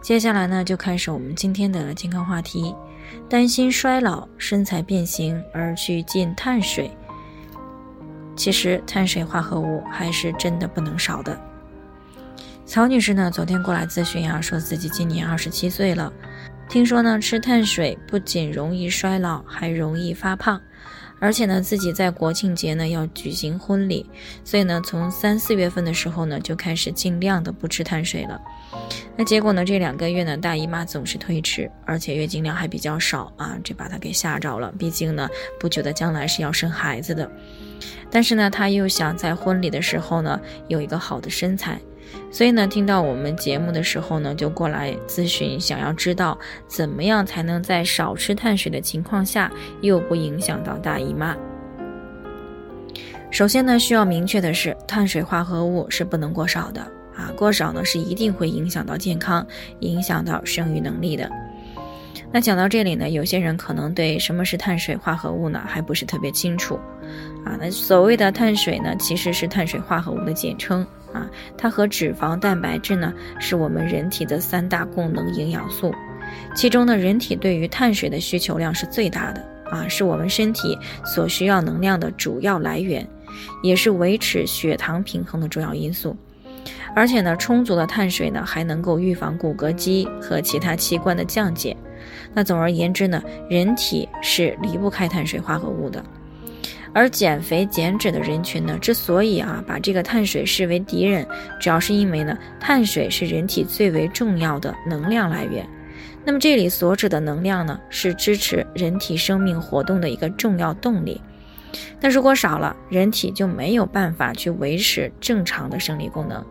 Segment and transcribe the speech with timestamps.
[0.00, 2.74] 接下来呢，就开始我们今天的健康话题。
[3.28, 6.90] 担心衰老、身材变形而去禁碳水，
[8.34, 11.40] 其实碳水化合物还是真的不能少的。
[12.64, 16.12] 曹女士呢，昨天过来咨询啊，说自己今年二十七岁了，
[16.68, 20.60] 听说呢吃碳水不仅容易衰老，还容易发胖。
[21.18, 24.04] 而且呢，自己在国庆节呢要举行婚礼，
[24.44, 28.40] 所以呢，从三四月份的时候呢就开始尽量的不吃碳水了。
[29.16, 34.72] 那结果呢，这两个月呢大姨妈总是推迟，而且月经量还比较少啊，这把她给吓着了。
[34.78, 37.30] 毕竟呢，不久的将来是要生孩子的，
[38.10, 40.38] 但是呢，她又想在婚礼的时候呢
[40.68, 41.80] 有一个好的身材。
[42.30, 51.36] 所以呢，听到我们节目的时候呢，就过来咨询，想要知道怎么样才能在少吃碳水的情况下，又不影响到大姨妈。
[53.30, 56.80] 首先呢，需要明确的是，碳水化合物是不能过少的
[57.14, 59.46] 啊，过少呢是一定会影响到健康，
[59.80, 61.30] 影响到生育能力的。
[62.32, 66.78] 那讲到这里呢，有些人可能对什么是碳水化合物呢，还不是特别清楚
[67.44, 67.56] 啊。
[67.60, 70.86] 那所谓的碳水呢，其实是碳水化合物的简称。
[71.16, 75.94] 啊，它和脂肪、蛋白质呢，是我们人体的三大功能营养素。
[76.54, 83.06] 其中呢，人体对于碳水的需求量是最大的啊，是我们身体所需要能量的主要来源，
[83.62, 86.14] 也是维持血糖平衡的重要因素。
[86.94, 91.76] 而且呢，充足的碳水呢，还能够预防骨骼肌和其他器官的降解。
[92.34, 96.04] 那总而言之呢，人体是离不开碳水化合物的。
[96.96, 101.26] 而减肥减脂的人群呢，之所以啊把这个碳水视为敌人，
[101.60, 105.68] 主要是因为呢，碳水是人体最为重要的能量来源。
[106.24, 111.20] 那么这里所指的能量呢，是支持人体生命活动的一个重要动力。
[112.00, 116.42] 那如果少了，人体就没有办法去维持正常的生理功能，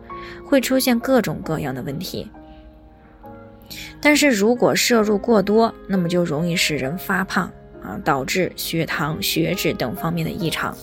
[0.44, 2.30] 会出现各种各样的问题。
[4.00, 7.50] 但是如果摄入过多，那么就容易使人发胖。
[7.86, 10.76] 啊，导致血糖、血脂等方面的异常。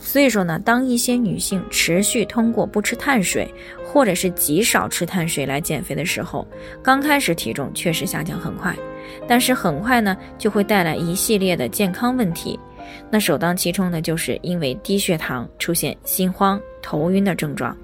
[0.00, 3.48] 所以说呢，当一些女性持续通过不吃碳水，
[3.84, 6.46] 或者是极少吃碳水来减肥的时候，
[6.82, 8.76] 刚开始体重确实下降很快，
[9.26, 12.58] 但是很快呢，就会带来一系列的健康问题。
[13.10, 17.76] 那首当其冲的就是因为低血糖出现心慌、头晕的症状。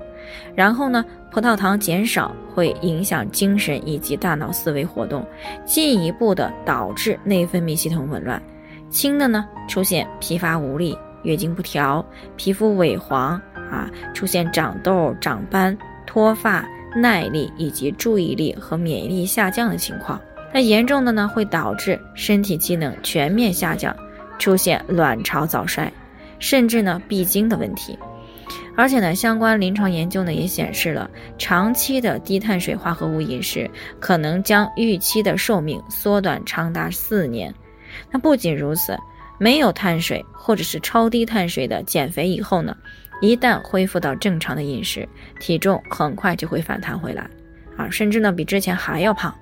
[0.55, 5.25] 然后呢，葡萄糖减少会影响精神以及大脑思维活动，
[5.65, 8.41] 进一步的导致内分泌系统紊乱。
[8.91, 12.05] 轻的呢，出现疲乏无力、月经不调、
[12.37, 13.41] 皮肤萎黄
[13.71, 15.77] 啊，出现长痘、长斑、
[16.07, 20.21] 脱发、耐力以及注意力和免疫力下降的情况。
[20.53, 23.95] 那严重的呢，会导致身体机能全面下降，
[24.41, 25.93] 出现卵巢早衰，
[26.41, 27.97] 甚至呢闭经的问题。
[28.81, 33.71] 而且呢，相关临床研究呢也显示了，长期的低碳水化合物饮食
[34.01, 37.55] 可能将预期的寿命缩短长达四年。
[38.11, 38.97] 那不仅如此，
[39.37, 42.75] 没有碳水或者是超低碳水的减肥以后呢，
[43.21, 45.07] 一旦恢复到正常的饮食，
[45.39, 47.29] 体重很快就会反弹回来，
[47.77, 49.35] 啊，甚至呢比之前还要胖。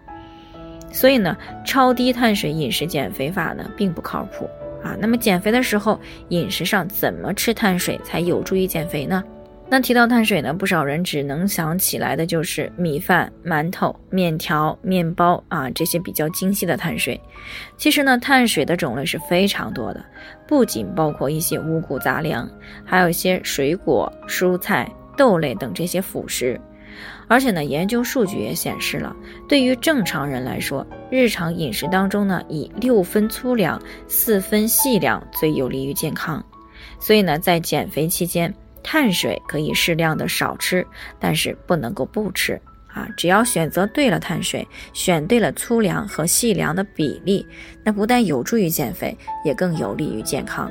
[0.90, 4.50] 所以呢，超低碳水饮食减肥法呢并不靠谱。
[4.82, 9.22] 啊，那么减肥的时候，饮食上怎么吃碳水才有助于减肥呢？
[9.70, 17.20] 那提到碳水呢，不少人只能想起来的就是米饭、馒头、面条、面包啊这些比较精细的碳水。
[17.76, 20.02] 其实呢，碳水的种类是非常多的，
[20.46, 22.48] 不仅包括一些五谷杂粮，
[22.82, 26.58] 还有一些水果、蔬菜、豆类等这些辅食。
[27.26, 29.14] 而且呢，研究数据也显示了，
[29.48, 36.44] 对于正常人来说，日常饮食当中呢，以六分粗粮、四分细粮最有利于健康。
[36.98, 38.52] 所以呢，在减肥期间，
[38.82, 40.86] 碳水可以适量的少吃，
[41.18, 43.06] 但是不能够不吃啊！
[43.16, 47.46] 只要选择对了碳水，选对了粗粮和细粮的比例，
[47.84, 50.70] 那不但有助于减肥，也更有利于健康。